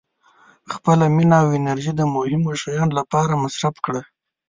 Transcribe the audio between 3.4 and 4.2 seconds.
مصرف کړه.